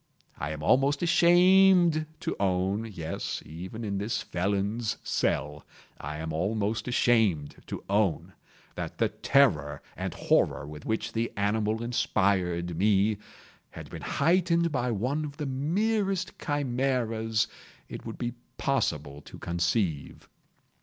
I 0.39 0.49
am 0.49 0.63
almost 0.63 1.03
ashamed 1.03 2.07
to 2.21 2.35
own—yes, 2.39 3.43
even 3.45 3.83
in 3.83 3.99
this 3.99 4.23
felon's 4.23 4.97
cell, 5.03 5.63
I 5.99 6.17
am 6.17 6.33
almost 6.33 6.87
ashamed 6.87 7.57
to 7.67 7.83
own—that 7.87 8.97
the 8.97 9.09
terror 9.09 9.79
and 9.95 10.15
horror 10.15 10.65
with 10.65 10.87
which 10.87 11.13
the 11.13 11.31
animal 11.37 11.83
inspired 11.83 12.75
me, 12.79 13.19
had 13.69 13.91
been 13.91 14.01
heightened 14.01 14.71
by 14.71 14.89
one 14.89 15.23
of 15.23 15.37
the 15.37 15.45
merest 15.45 16.31
chimaeras 16.39 17.47
it 17.87 18.03
would 18.03 18.17
be 18.17 18.33
possible 18.57 19.21
to 19.21 19.37
conceive. 19.37 20.27